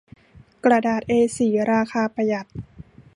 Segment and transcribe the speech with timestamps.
[0.65, 2.47] กระดาษเอสี่ราคาประหยัด